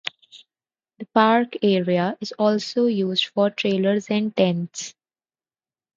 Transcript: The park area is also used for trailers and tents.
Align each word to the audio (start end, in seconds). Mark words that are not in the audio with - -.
The 0.97 1.05
park 1.13 1.57
area 1.61 2.17
is 2.21 2.31
also 2.31 2.87
used 2.87 3.27
for 3.27 3.51
trailers 3.51 4.09
and 4.09 4.35
tents. 4.35 4.95